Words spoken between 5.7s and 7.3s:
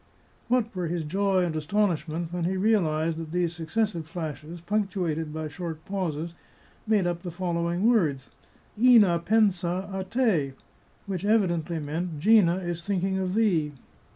pauses, made up the